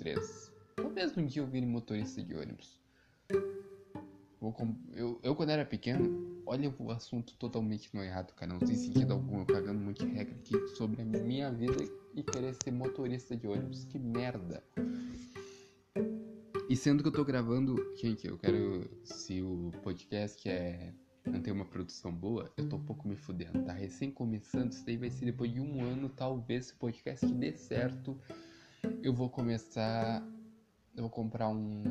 três. 0.00 0.50
Talvez 0.74 1.16
um 1.16 1.26
dia 1.26 1.42
eu 1.42 1.46
vire 1.46 1.66
motorista 1.66 2.22
de 2.22 2.34
ônibus. 2.34 2.80
Eu, 4.94 5.20
eu, 5.22 5.36
quando 5.36 5.50
era 5.50 5.66
pequeno, 5.66 6.42
olha 6.46 6.74
o 6.78 6.90
assunto 6.90 7.36
totalmente 7.36 7.94
no 7.94 8.02
errado, 8.02 8.32
cara. 8.32 8.50
Não 8.50 8.60
tem 8.60 8.74
sentido 8.74 9.12
algum 9.12 9.40
eu 9.40 9.46
cagando 9.46 9.78
muito 9.78 10.02
regra 10.06 10.34
aqui 10.34 10.68
sobre 10.68 11.02
a 11.02 11.04
minha 11.04 11.52
vida 11.52 11.84
e 12.14 12.22
querer 12.22 12.54
ser 12.64 12.70
motorista 12.70 13.36
de 13.36 13.46
ônibus. 13.46 13.84
Que 13.84 13.98
merda. 13.98 14.64
E 16.70 16.74
sendo 16.74 17.02
que 17.02 17.08
eu 17.08 17.12
tô 17.12 17.22
gravando, 17.22 17.76
gente, 17.96 18.26
eu 18.26 18.38
quero. 18.38 18.88
Se 19.04 19.42
o 19.42 19.70
podcast 19.82 20.48
é. 20.48 20.94
Não 21.26 21.42
tem 21.42 21.52
uma 21.52 21.66
produção 21.66 22.10
boa, 22.10 22.50
eu 22.56 22.66
tô 22.66 22.76
um 22.76 22.82
pouco 22.82 23.06
me 23.06 23.14
fudendo, 23.14 23.62
tá? 23.62 23.74
Recém 23.74 24.10
começando, 24.10 24.72
isso 24.72 24.84
daí 24.86 24.96
vai 24.96 25.10
ser 25.10 25.26
depois 25.26 25.52
de 25.52 25.60
um 25.60 25.84
ano, 25.84 26.08
talvez, 26.08 26.66
se 26.66 26.72
o 26.72 26.76
podcast 26.76 27.26
dê 27.26 27.52
certo, 27.52 28.18
eu 29.02 29.12
vou 29.12 29.28
começar 29.28 30.22
eu 30.96 31.02
vou 31.02 31.10
comprar 31.10 31.48
um 31.48 31.82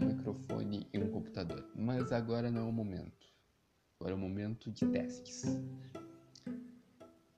microfone 0.00 0.88
e 0.92 0.98
um 0.98 1.10
computador. 1.10 1.64
Mas 1.74 2.10
agora 2.10 2.50
não 2.50 2.62
é 2.62 2.64
o 2.64 2.72
momento. 2.72 3.26
Agora 4.00 4.14
é 4.14 4.16
o 4.16 4.18
momento 4.18 4.70
de 4.70 4.86
testes. 4.86 5.44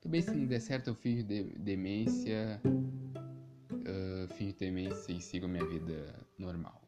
Também 0.01 0.21
se 0.21 0.31
não 0.31 0.47
der 0.47 0.61
certo 0.61 0.87
eu 0.87 0.95
finjo 0.95 1.23
de 1.23 1.43
demência. 1.59 2.59
Uh, 3.71 4.53
demência 4.57 5.11
e 5.11 5.21
sigo 5.21 5.45
a 5.45 5.49
minha 5.49 5.65
vida 5.67 6.15
normal. 6.37 6.81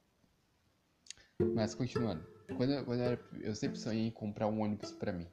Mas 1.54 1.76
continuando. 1.76 2.26
Quando, 2.58 2.74
eu, 2.74 2.86
quando 2.86 3.00
eu, 3.00 3.06
era, 3.06 3.30
eu 3.42 3.56
sempre 3.56 3.78
sonhei 3.78 4.08
em 4.08 4.12
comprar 4.12 4.48
um 4.48 4.62
ônibus 4.62 4.92
pra 4.92 5.12
mim. 5.12 5.28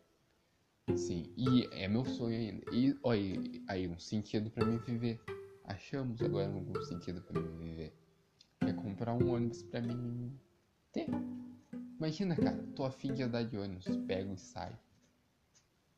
Sim, 0.97 1.33
e 1.37 1.67
é 1.73 1.87
meu 1.89 2.05
sonho 2.05 2.39
ainda. 2.39 2.75
E 2.75 2.97
olha 3.03 3.41
aí, 3.69 3.89
um 3.89 3.99
sentido 3.99 4.51
pra 4.51 4.65
mim 4.65 4.79
viver. 4.79 5.21
Achamos 5.69 6.23
agora 6.23 6.49
um 6.49 6.83
sentido 6.83 7.21
pra 7.21 7.39
mim 7.39 7.59
viver 7.59 7.95
é 8.61 8.73
comprar 8.73 9.13
um 9.13 9.35
ônibus 9.35 9.63
pra 9.63 9.83
mim 9.83 10.33
ter. 10.93 11.09
Imagina, 11.99 12.35
cara, 12.35 12.57
tô 12.75 12.85
afim 12.85 13.13
de 13.13 13.23
andar 13.23 13.45
de 13.45 13.57
ônibus, 13.57 13.85
pego 14.07 14.33
e 14.33 14.39
saio. 14.39 14.79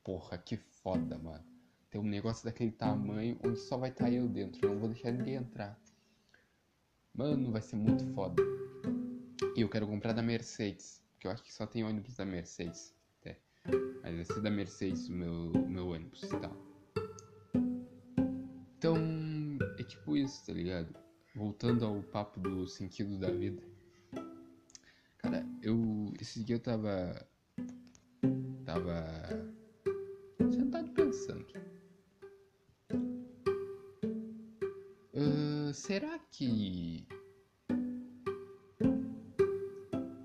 Porra, 0.02 0.36
que 0.38 0.56
foda, 0.56 1.16
mano. 1.18 1.44
Tem 1.88 2.00
um 2.00 2.04
negócio 2.04 2.44
daquele 2.44 2.72
tamanho 2.72 3.38
onde 3.44 3.60
só 3.60 3.76
vai 3.76 3.90
estar 3.90 4.06
tá 4.06 4.10
eu 4.10 4.28
dentro, 4.28 4.68
não 4.68 4.78
vou 4.78 4.88
deixar 4.88 5.12
ninguém 5.12 5.34
entrar. 5.34 5.80
Mano, 7.14 7.52
vai 7.52 7.62
ser 7.62 7.76
muito 7.76 8.04
foda. 8.12 8.42
E 9.56 9.60
eu 9.60 9.68
quero 9.68 9.86
comprar 9.86 10.12
da 10.12 10.22
Mercedes, 10.22 11.00
porque 11.12 11.28
eu 11.28 11.30
acho 11.30 11.44
que 11.44 11.52
só 11.52 11.64
tem 11.64 11.84
ônibus 11.84 12.16
da 12.16 12.24
Mercedes. 12.24 12.92
Até. 13.20 13.38
Mas 14.02 14.14
vai 14.16 14.24
ser 14.24 14.40
da 14.40 14.50
Mercedes 14.50 15.08
o 15.08 15.12
meu, 15.12 15.52
meu 15.68 15.88
ônibus 15.90 16.24
e 16.24 16.28
tá? 16.28 16.40
tal. 16.40 16.56
Então, 18.78 18.96
tipo 19.90 20.16
isso, 20.16 20.46
tá 20.46 20.52
ligado? 20.52 20.94
voltando 21.34 21.84
ao 21.84 22.02
papo 22.02 22.40
do 22.40 22.66
sentido 22.66 23.18
da 23.18 23.30
vida. 23.30 23.62
Cara, 25.18 25.46
eu. 25.62 26.12
Esse 26.20 26.42
dia 26.42 26.56
eu 26.56 26.60
tava. 26.60 27.26
Tava. 28.64 29.48
Sentado 30.50 30.90
pensando. 30.92 31.46
Uh, 35.12 35.72
será 35.74 36.18
que. 36.30 37.06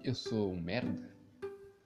Eu 0.04 0.14
sou 0.14 0.54
um 0.54 0.62
merda? 0.62 1.14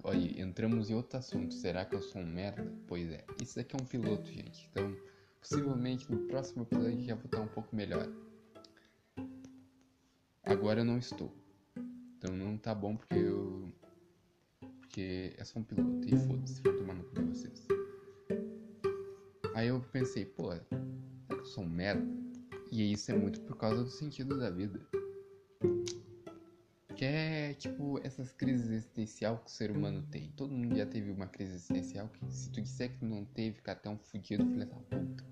Olha, 0.04 0.42
entramos 0.42 0.90
em 0.90 0.94
outro 0.94 1.18
assunto. 1.18 1.54
Será 1.54 1.86
que 1.86 1.96
eu 1.96 2.02
sou 2.02 2.22
um 2.22 2.26
merda? 2.26 2.72
Pois 2.88 3.10
é. 3.10 3.26
Isso 3.42 3.60
aqui 3.60 3.76
é 3.76 3.82
um 3.82 3.86
piloto, 3.86 4.30
gente. 4.30 4.70
Então, 4.72 4.96
possivelmente 5.40 6.12
no 6.12 6.28
próximo 6.28 6.64
episódio 6.64 7.02
já 7.02 7.16
vou 7.16 7.26
estar 7.26 7.42
um 7.42 7.48
pouco 7.48 7.76
melhor. 7.76 8.08
Agora 10.44 10.82
eu 10.82 10.86
não 10.86 10.98
estou. 10.98 11.32
Então 12.18 12.36
não 12.36 12.58
tá 12.58 12.74
bom 12.74 12.96
porque 12.96 13.16
eu. 13.16 13.72
Porque 14.80 15.34
é 15.38 15.44
só 15.44 15.60
um 15.60 15.64
piloto. 15.64 16.08
E 16.08 16.18
foda-se, 16.18 16.62
vou 16.62 16.76
tomar 16.76 16.96
no 16.96 17.04
cu 17.04 17.16
de 17.16 17.30
vocês. 17.30 17.68
Aí 19.54 19.68
eu 19.68 19.80
pensei, 19.92 20.26
pô, 20.26 20.52
será 20.52 20.60
que 21.28 21.34
eu 21.34 21.46
sou 21.46 21.64
um 21.64 21.70
merda? 21.70 22.06
E 22.72 22.92
isso 22.92 23.12
é 23.12 23.16
muito 23.16 23.42
por 23.42 23.58
causa 23.58 23.84
do 23.84 23.90
sentido 23.90 24.38
da 24.38 24.50
vida. 24.50 24.80
Que 26.96 27.06
é 27.06 27.54
tipo 27.54 28.00
essas 28.04 28.34
crises 28.34 28.70
existencial 28.70 29.38
que 29.38 29.50
o 29.50 29.54
ser 29.54 29.72
humano 29.72 30.02
tem. 30.12 30.32
Todo 30.32 30.54
mundo 30.54 30.76
já 30.76 30.86
teve 30.86 31.12
uma 31.12 31.28
crise 31.28 31.54
existencial 31.54 32.10
que 32.10 32.26
se 32.34 32.50
tu 32.52 32.62
disser 32.62 32.98
que 32.98 33.06
não 33.06 33.24
teve, 33.24 33.58
fica 33.58 33.72
até 33.72 33.90
um 33.90 33.98
fudido 33.98 34.46
filho 34.46 34.60
da 34.60 34.66
puta 34.66 35.29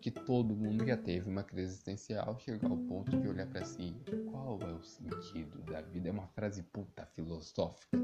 que 0.00 0.10
todo 0.10 0.56
mundo 0.56 0.86
já 0.86 0.96
teve 0.96 1.28
uma 1.28 1.42
crise 1.42 1.72
existencial, 1.72 2.38
chegar 2.38 2.70
ao 2.70 2.78
ponto 2.78 3.16
de 3.18 3.28
olhar 3.28 3.46
para 3.46 3.64
si, 3.64 3.94
qual 4.30 4.58
é 4.62 4.72
o 4.72 4.82
sentido 4.82 5.60
da 5.62 5.82
vida? 5.82 6.08
É 6.08 6.12
uma 6.12 6.26
frase 6.28 6.62
puta 6.62 7.04
filosófica 7.06 7.98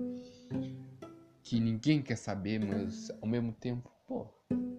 que 1.42 1.60
ninguém 1.60 2.02
quer 2.02 2.16
saber, 2.16 2.58
mas 2.58 3.08
ao 3.22 3.28
mesmo 3.28 3.52
tempo, 3.52 3.90
pô, 4.06 4.28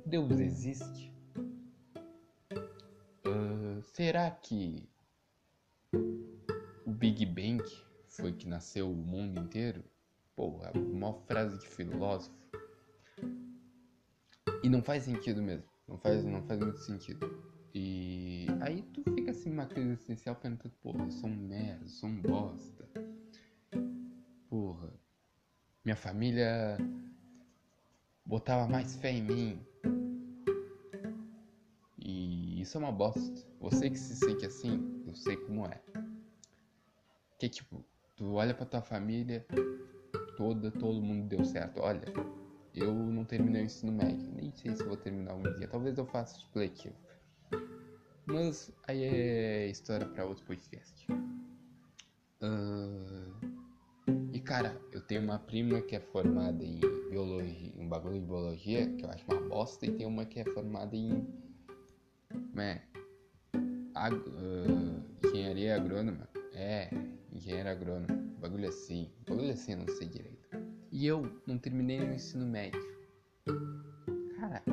Deus 0.06 0.40
existe? 0.40 1.12
Uh, 3.26 3.82
será 3.82 4.30
que 4.30 4.88
o 6.86 6.92
Big 6.92 7.26
Bang 7.26 7.64
foi 8.06 8.34
que 8.34 8.48
nasceu 8.48 8.92
o 8.92 8.96
mundo 8.96 9.40
inteiro? 9.40 9.84
Pô, 10.36 10.60
é 10.64 10.78
uma 10.78 11.14
frase 11.22 11.58
de 11.58 11.68
filósofo. 11.68 12.36
E 14.62 14.70
não 14.70 14.84
faz 14.84 15.04
sentido 15.04 15.42
mesmo. 15.42 15.77
Não 15.88 15.98
faz, 15.98 16.24
não 16.26 16.44
faz 16.44 16.60
muito 16.60 16.80
sentido. 16.80 17.44
E 17.74 18.48
aí 18.60 18.82
tu 18.94 19.04
fica 19.14 19.32
assim 19.32 19.50
numa 19.50 19.66
crise 19.66 19.90
existencial 19.90 20.36
pensando, 20.36 20.74
porra, 20.82 21.06
eu 21.06 21.12
sou 21.12 21.30
um 21.30 21.36
merda, 21.36 21.86
eu 21.86 21.90
sou 21.90 22.10
um 22.10 22.22
bosta. 22.22 22.90
Porra, 24.50 24.94
minha 25.86 25.96
família 25.96 26.78
botava 28.26 28.68
mais 28.68 28.96
fé 28.98 29.12
em 29.12 29.22
mim. 29.22 29.66
E 31.98 32.62
isso 32.62 32.78
é 32.78 32.80
uma 32.80 32.92
bosta. 32.92 33.48
Você 33.60 33.90
que 33.90 33.98
se 33.98 34.16
sente 34.16 34.46
assim, 34.46 35.04
eu 35.06 35.16
sei 35.16 35.38
como 35.38 35.66
é. 35.66 35.82
Que 37.40 37.48
tipo, 37.48 37.86
tu 38.16 38.34
olha 38.34 38.54
pra 38.54 38.66
tua 38.66 38.82
família 38.82 39.46
toda, 40.36 40.72
todo 40.72 41.02
mundo 41.02 41.28
deu 41.28 41.46
certo. 41.46 41.80
Olha, 41.80 42.06
eu 42.80 42.94
não 42.94 43.26
terminei 43.26 43.64
o 43.64 43.66
ensino 43.66 43.92
médio, 43.92 44.30
nem 44.36 44.52
sei 44.52 44.76
se 44.76 44.84
vou 44.84 44.98
terminar 44.98 45.34
um 45.36 45.44
dia. 45.56 45.68
Talvez 45.68 45.98
eu 45.98 46.06
faça 46.06 46.40
supletivo. 46.40 46.96
Mas 48.26 48.72
aí 48.88 49.04
é 49.04 49.68
história 49.68 50.06
para 50.06 50.26
outro 50.26 50.46
podcast. 50.46 51.08
Uh... 52.42 53.58
E 54.32 54.40
cara, 54.40 54.80
eu 54.92 55.02
tenho 55.02 55.22
uma 55.22 55.40
prima 55.40 55.82
que 55.82 55.96
é 55.96 56.00
formada 56.00 56.64
em 56.64 56.80
biologia, 57.10 57.74
um 57.78 57.88
bagulho 57.88 58.20
de 58.20 58.26
biologia, 58.26 58.88
que 58.96 59.06
eu 59.06 59.10
acho 59.10 59.26
uma 59.30 59.42
bosta, 59.50 59.86
e 59.86 59.92
tem 59.92 60.06
uma 60.06 60.26
que 60.26 60.40
é 60.40 60.46
formada 60.46 60.96
em. 60.96 61.28
Como 62.30 62.62
é? 62.62 62.84
Ag... 63.96 64.16
Uh... 64.16 65.08
Engenharia 65.26 65.76
agrônoma. 65.76 66.28
É, 66.54 66.90
engenheiro 67.34 67.70
agrônomo. 67.70 68.36
Bagulho 68.40 68.70
assim. 68.70 69.10
Bagulho 69.28 69.52
assim, 69.52 69.76
não 69.76 69.88
sei 69.88 70.08
direito. 70.08 70.37
E 71.00 71.06
eu 71.06 71.32
não 71.46 71.60
terminei 71.60 72.00
o 72.00 72.12
ensino 72.12 72.44
médio. 72.44 72.82
Cara, 74.40 74.64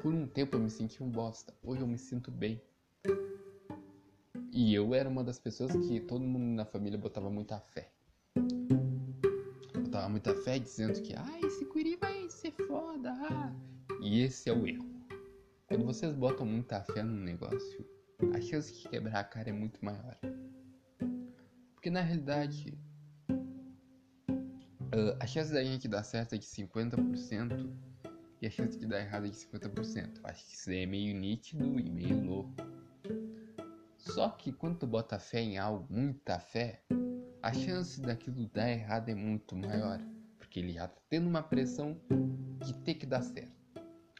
por 0.00 0.14
um 0.14 0.26
tempo 0.26 0.56
eu 0.56 0.60
me 0.60 0.70
senti 0.70 1.02
um 1.02 1.10
bosta. 1.10 1.54
Hoje 1.62 1.82
eu 1.82 1.86
me 1.86 1.98
sinto 1.98 2.30
bem. 2.30 2.58
E 4.50 4.74
eu 4.74 4.94
era 4.94 5.06
uma 5.06 5.22
das 5.22 5.38
pessoas 5.38 5.70
que 5.86 6.00
todo 6.00 6.24
mundo 6.24 6.56
na 6.56 6.64
família 6.64 6.98
botava 6.98 7.28
muita 7.28 7.60
fé. 7.60 7.92
Botava 9.74 10.08
muita 10.08 10.34
fé 10.34 10.58
dizendo 10.58 10.98
que, 11.02 11.12
ah, 11.12 11.40
esse 11.44 11.66
guri 11.66 11.94
vai 11.96 12.30
ser 12.30 12.52
foda. 12.66 13.12
Ah. 13.12 13.52
E 14.00 14.22
esse 14.22 14.48
é 14.48 14.54
o 14.54 14.66
erro. 14.66 14.88
Quando 15.66 15.84
vocês 15.84 16.14
botam 16.14 16.46
muita 16.46 16.82
fé 16.84 17.02
num 17.02 17.22
negócio, 17.22 17.86
a 18.34 18.40
chance 18.40 18.72
de 18.72 18.88
quebrar 18.88 19.20
a 19.20 19.24
cara 19.24 19.50
é 19.50 19.52
muito 19.52 19.84
maior. 19.84 20.16
Porque 21.74 21.90
na 21.90 22.00
realidade, 22.00 22.78
uh, 24.94 25.16
a 25.20 25.26
chance 25.26 25.52
da 25.52 25.62
gente 25.62 25.88
dar 25.88 26.02
certo 26.02 26.34
é 26.34 26.38
de 26.38 26.46
50% 26.46 27.70
e 28.40 28.46
a 28.46 28.50
chance 28.50 28.78
de 28.78 28.86
dar 28.86 29.00
errado 29.00 29.26
é 29.26 29.30
de 29.30 29.36
50%. 29.36 30.20
Acho 30.24 30.46
que 30.46 30.54
isso 30.54 30.70
é 30.70 30.86
meio 30.86 31.14
nítido 31.14 31.78
e 31.78 31.90
meio 31.90 32.24
louco. 32.24 32.54
Só 33.98 34.30
que 34.30 34.52
quando 34.52 34.78
tu 34.78 34.86
bota 34.86 35.18
fé 35.18 35.40
em 35.40 35.58
algo, 35.58 35.86
muita 35.90 36.38
fé, 36.38 36.82
a 37.42 37.52
chance 37.52 38.00
daquilo 38.00 38.48
dar 38.48 38.70
errado 38.70 39.08
é 39.10 39.14
muito 39.14 39.54
maior. 39.54 40.00
Porque 40.38 40.58
ele 40.60 40.72
já 40.72 40.88
tá 40.88 41.00
tendo 41.08 41.28
uma 41.28 41.42
pressão 41.42 42.00
de 42.64 42.74
ter 42.82 42.94
que 42.94 43.06
dar 43.06 43.22
certo. 43.22 43.60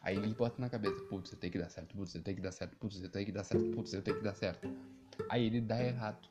Aí 0.02 0.16
ele 0.16 0.34
bota 0.34 0.60
na 0.60 0.70
cabeça, 0.70 1.02
putz, 1.04 1.30
você 1.30 1.36
tem 1.36 1.50
que 1.50 1.58
dar 1.58 1.68
certo, 1.68 1.94
putz, 1.94 2.12
você 2.12 2.20
tem 2.20 2.34
que 2.34 2.40
dar 2.40 2.52
certo, 2.52 2.76
putz, 2.76 2.96
você 2.98 3.08
tem 3.08 3.24
que 3.24 3.32
dar 3.32 3.44
certo, 3.44 3.70
putz, 3.70 3.90
você 3.90 4.00
tem 4.00 4.14
que 4.14 4.22
dar 4.22 4.34
certo. 4.34 4.68
Aí 5.28 5.44
ele 5.44 5.60
dá 5.60 5.82
errado. 5.82 6.28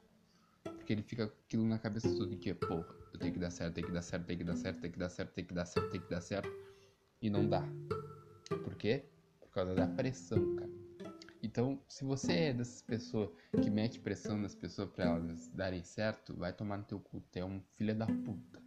Porque 0.63 0.93
ele 0.93 1.03
fica 1.03 1.25
aquilo 1.25 1.65
na 1.65 1.77
cabeça 1.77 2.10
todo 2.10 2.36
dia, 2.36 2.55
porra, 2.55 2.88
eu 3.13 3.20
tenho 3.20 3.34
que 3.34 3.39
dar 3.39 3.51
certo, 3.51 3.74
tem 3.75 3.84
que 3.84 3.92
dar 3.92 4.01
certo, 4.01 4.25
tem 4.25 4.38
que 4.38 4.44
dar 4.44 4.56
certo, 4.56 4.80
tem 4.80 4.92
que 4.92 5.00
dar 5.00 5.10
certo, 5.10 5.34
tem 5.34 5.46
que 5.46 5.54
dar 5.54 5.66
certo, 5.66 5.89
tem 5.89 6.01
que 6.01 6.10
dar 6.10 6.22
certo. 6.22 6.51
E 7.22 7.30
não 7.30 7.48
dá. 7.48 7.63
Por 8.63 8.75
quê? 8.75 9.06
Por 9.39 9.50
causa 9.51 9.75
da 9.75 9.88
pressão, 9.88 10.56
cara. 10.56 10.72
Então, 11.42 11.82
se 11.88 12.04
você 12.04 12.34
é 12.34 12.54
dessas 12.54 12.82
pessoas 12.82 13.30
que 13.62 13.70
mete 13.70 14.00
pressão 14.00 14.38
nas 14.38 14.54
pessoas 14.56 14.89
para 14.89 15.06
elas 15.06 15.48
darem 15.50 15.84
certo, 15.84 16.34
vai 16.36 16.51
tomar 16.51 16.78
no 16.78 16.84
teu 16.84 17.00
cu, 17.00 17.22
tu 17.32 17.38
é 17.38 17.46
um 17.46 17.62
filho 17.75 17.96
da 17.96 18.06
puta. 18.06 18.62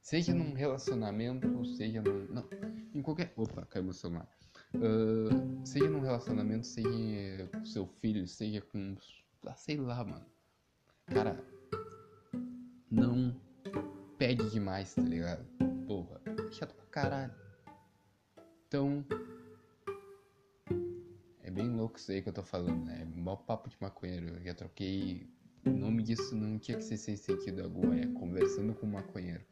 Seja 0.00 0.34
num 0.34 0.54
relacionamento, 0.54 1.64
seja 1.76 2.00
num. 2.00 2.26
Não, 2.32 2.48
em 2.94 3.02
qualquer. 3.02 3.32
Opa, 3.36 3.66
caiu 3.66 3.84
meu 3.84 3.92
celular. 3.92 4.26
Uh, 4.74 5.66
seja 5.66 5.88
num 5.90 6.00
relacionamento, 6.00 6.66
seja 6.66 7.46
com 7.52 7.64
seu 7.64 7.86
filho, 7.86 8.26
seja 8.26 8.62
com. 8.62 8.96
Ah, 9.44 9.54
sei 9.54 9.76
lá, 9.76 10.02
mano. 10.02 10.24
Cara, 11.06 11.44
não 12.90 13.34
pede 14.16 14.50
demais, 14.50 14.94
tá 14.94 15.02
ligado? 15.02 15.44
Porra, 15.86 16.20
chato 16.52 16.74
pra 16.74 16.86
caralho. 16.86 17.34
Então. 18.66 19.04
É 21.42 21.50
bem 21.50 21.70
louco 21.74 21.98
isso 21.98 22.12
aí 22.12 22.20
que 22.20 22.28
eu 22.28 22.32
tô 22.32 22.42
falando, 22.42 22.84
né? 22.84 23.02
É 23.02 23.04
mó 23.04 23.36
papo 23.36 23.70
de 23.70 23.76
maconheiro. 23.80 24.28
Eu 24.28 24.42
já 24.42 24.54
troquei. 24.54 25.26
O 25.64 25.70
nome 25.70 26.02
disso 26.02 26.36
não 26.36 26.58
tinha 26.58 26.76
que 26.76 26.84
ser 26.84 26.96
sem 26.96 27.16
sentido 27.16 27.62
algum, 27.62 27.92
é 27.92 28.06
conversando 28.06 28.74
com 28.74 28.86
um 28.86 28.92
maconheiro. 28.92 29.44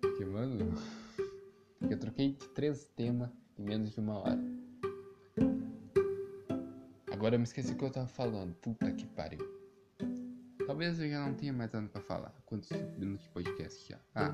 Porque, 0.00 0.24
mano, 0.24 0.74
eu 1.88 1.98
troquei 1.98 2.32
de 2.32 2.48
três 2.48 2.88
temas 2.96 3.30
em 3.58 3.62
menos 3.62 3.92
de 3.92 4.00
uma 4.00 4.18
hora. 4.18 4.40
Agora 7.12 7.34
eu 7.36 7.38
me 7.38 7.44
esqueci 7.44 7.72
o 7.72 7.76
que 7.76 7.84
eu 7.84 7.90
tava 7.90 8.08
falando. 8.08 8.54
Puta 8.54 8.90
que 8.92 9.06
pariu. 9.06 9.61
Talvez 10.66 11.00
eu 11.00 11.08
já 11.08 11.26
não 11.26 11.34
tenha 11.34 11.52
mais 11.52 11.72
nada 11.72 11.88
pra 11.88 12.00
falar. 12.00 12.34
Quantos 12.46 12.70
minutos 12.98 13.24
de 13.24 13.30
podcast 13.30 13.88
já? 13.88 13.98
Ah, 14.14 14.32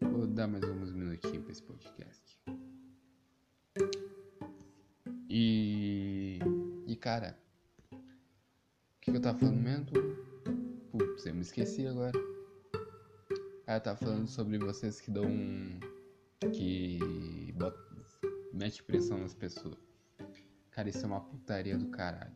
vou 0.00 0.26
dar 0.26 0.46
mais 0.46 0.64
uns 0.64 0.92
minutinhos 0.92 1.42
pra 1.42 1.52
esse 1.52 1.62
podcast. 1.62 2.40
E. 5.28 6.38
E 6.86 6.96
cara. 6.96 7.38
O 7.92 7.96
que, 9.00 9.10
que 9.10 9.16
eu 9.16 9.20
tava 9.20 9.38
falando 9.38 9.60
mesmo? 9.60 9.86
Putz, 10.90 11.26
eu 11.26 11.34
me 11.34 11.42
esqueci 11.42 11.86
agora. 11.86 12.18
Ah, 13.66 13.80
tá 13.80 13.96
falando 13.96 14.26
sobre 14.26 14.58
vocês 14.58 15.00
que 15.00 15.10
dão. 15.10 15.28
que. 16.52 17.52
Bot... 17.56 17.76
mete 18.52 18.82
pressão 18.82 19.18
nas 19.18 19.34
pessoas. 19.34 19.78
Cara, 20.70 20.88
isso 20.88 21.04
é 21.04 21.06
uma 21.06 21.20
putaria 21.20 21.78
do 21.78 21.86
caralho. 21.88 22.34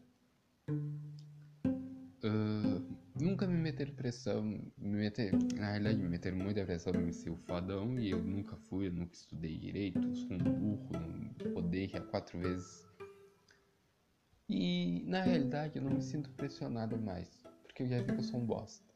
Uh, 2.25 2.68
nunca 3.39 3.47
me 3.47 3.57
meteram 3.57 3.95
pressão. 3.95 4.43
Me 4.77 4.99
meter, 4.99 5.33
na 5.55 5.71
realidade, 5.71 5.99
me 5.99 6.09
meteram 6.09 6.37
muita 6.39 6.65
pressão 6.65 6.93
pra 6.93 7.01
me 7.01 7.13
ser 7.13 7.31
o 7.31 7.37
fodão. 7.37 7.97
E 7.97 8.11
eu 8.11 8.21
nunca 8.21 8.57
fui, 8.57 8.89
eu 8.89 8.93
nunca 8.93 9.15
estudei 9.15 9.57
direito. 9.57 10.01
Sou 10.17 10.33
um 10.33 10.39
burro, 10.39 10.91
não 10.93 11.53
poder 11.53 11.89
já 11.89 12.01
quatro 12.01 12.37
vezes. 12.41 12.85
E 14.49 15.05
na 15.07 15.23
realidade 15.23 15.77
eu 15.77 15.83
não 15.85 15.93
me 15.93 16.03
sinto 16.03 16.31
pressionado 16.31 16.99
mais. 16.99 17.45
Porque 17.63 17.85
eu 17.85 17.87
já 17.87 17.99
vi 18.01 18.07
que 18.07 18.19
eu 18.19 18.25
sou 18.25 18.41
um 18.41 18.47
bosta. 18.47 18.93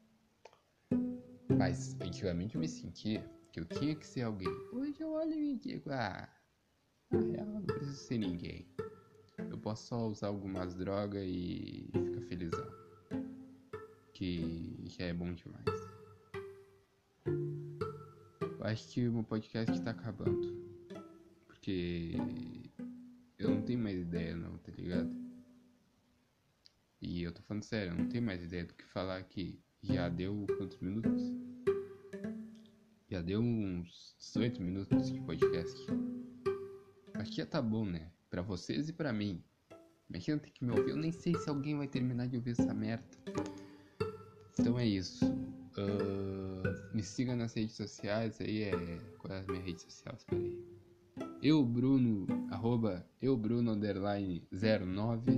Mas 1.56 1.96
antigamente 2.00 2.56
eu 2.56 2.60
me 2.60 2.68
sentia 2.68 3.24
que 3.52 3.60
eu 3.60 3.64
tinha 3.64 3.94
que 3.94 4.06
ser 4.06 4.22
alguém. 4.22 4.48
Hoje 4.72 5.00
eu 5.00 5.12
olho 5.12 5.34
e 5.34 5.54
digo, 5.54 5.90
ah, 5.92 6.28
na 7.12 7.20
real 7.20 7.46
não 7.46 7.62
preciso 7.62 7.94
ser 7.94 8.18
ninguém. 8.18 8.66
Eu 9.38 9.58
posso 9.58 9.86
só 9.86 10.08
usar 10.08 10.28
algumas 10.28 10.74
drogas 10.74 11.22
e 11.24 11.88
ficar 11.92 12.22
felizão. 12.22 12.81
Que 14.22 14.84
já 14.86 15.06
é 15.06 15.12
bom 15.12 15.32
demais. 15.32 15.66
Eu 17.26 18.64
acho 18.64 18.88
que 18.92 19.08
o 19.08 19.12
meu 19.14 19.24
podcast 19.24 19.82
tá 19.82 19.90
acabando. 19.90 20.64
Porque 21.48 22.12
eu 23.36 23.50
não 23.50 23.62
tenho 23.62 23.80
mais 23.80 23.98
ideia 23.98 24.36
não, 24.36 24.56
tá 24.58 24.70
ligado? 24.70 25.10
E 27.00 27.24
eu 27.24 27.32
tô 27.32 27.42
falando 27.42 27.64
sério, 27.64 27.94
eu 27.94 27.98
não 27.98 28.08
tenho 28.08 28.22
mais 28.22 28.40
ideia 28.44 28.64
do 28.64 28.74
que 28.74 28.84
falar 28.84 29.16
aqui. 29.16 29.58
Já 29.82 30.08
deu 30.08 30.46
quantos 30.56 30.78
minutos? 30.78 31.20
Já 33.10 33.20
deu 33.20 33.40
uns 33.40 34.14
18 34.20 34.62
minutos 34.62 35.10
de 35.10 35.20
podcast. 35.22 35.84
Acho 37.14 37.28
que 37.28 37.38
já 37.38 37.46
tá 37.46 37.60
bom, 37.60 37.84
né? 37.84 38.12
Pra 38.30 38.40
vocês 38.40 38.88
e 38.88 38.92
pra 38.92 39.12
mim. 39.12 39.42
Imagina 40.08 40.38
ter 40.38 40.52
que 40.52 40.64
me 40.64 40.70
ouvir. 40.70 40.90
Eu 40.90 40.96
nem 40.96 41.10
sei 41.10 41.34
se 41.34 41.50
alguém 41.50 41.76
vai 41.76 41.88
terminar 41.88 42.28
de 42.28 42.36
ouvir 42.36 42.52
essa 42.52 42.72
merda. 42.72 43.04
Então 44.58 44.78
é 44.78 44.86
isso. 44.86 45.24
Uh, 45.24 46.94
me 46.94 47.02
siga 47.02 47.34
nas 47.34 47.54
redes 47.54 47.76
sociais 47.76 48.40
aí. 48.40 48.64
É... 48.64 48.98
Qual 49.18 49.32
é 49.32 49.40
a 49.40 49.42
minha 49.44 49.62
rede 49.62 49.80
social? 49.80 50.14
Espera 50.16 50.40
aí. 50.40 50.58
Eu, 51.42 51.64
Bruno, 51.64 52.26
arroba 52.50 53.06
eu, 53.20 53.36
Bruno, 53.36 53.72
underline 53.72 54.42
09. 54.52 55.30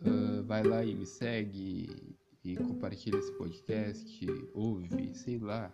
Uh, 0.00 0.44
vai 0.44 0.62
lá 0.62 0.84
e 0.84 0.94
me 0.94 1.06
segue 1.06 2.16
e 2.44 2.56
compartilha 2.56 3.16
esse 3.16 3.32
podcast, 3.32 4.26
ouve, 4.52 5.14
sei 5.14 5.38
lá. 5.38 5.72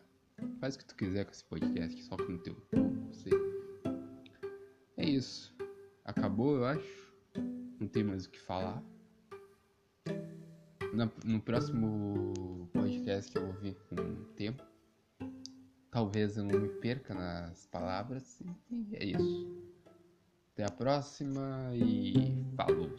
Faz 0.61 0.77
o 0.77 0.79
que 0.79 0.85
tu 0.85 0.95
quiser 0.95 1.25
com 1.25 1.33
esse 1.33 1.45
podcast, 1.45 2.03
só 2.05 2.17
com 2.17 2.35
o 2.35 2.39
teu 2.39 2.57
sei. 3.11 3.33
É 4.97 5.05
isso. 5.05 5.55
Acabou, 6.05 6.57
eu 6.57 6.65
acho. 6.65 7.13
Não 7.79 7.89
tem 7.89 8.05
mais 8.05 8.27
o 8.27 8.31
que 8.31 8.39
falar. 8.39 8.83
No 10.93 11.41
próximo 11.41 12.69
podcast 12.73 13.31
que 13.31 13.39
eu 13.39 13.47
vou 13.47 13.61
vir 13.61 13.77
com 13.89 14.25
tempo, 14.37 14.63
talvez 15.91 16.37
eu 16.37 16.45
não 16.45 16.61
me 16.61 16.69
perca 16.69 17.15
nas 17.15 17.67
palavras. 17.67 18.41
E 18.71 18.97
é 18.97 19.05
isso. 19.05 19.61
Até 20.53 20.65
a 20.65 20.71
próxima 20.71 21.71
e 21.75 22.45
falou! 22.57 22.97